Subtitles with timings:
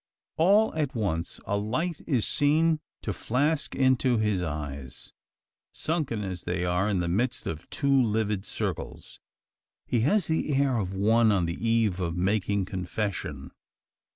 [0.37, 5.13] All at once a light is seen to flask into his eyes
[5.71, 9.19] sunken as they are in the midst of two livid circles.
[9.85, 13.51] He has the air of one on the eve of making confession.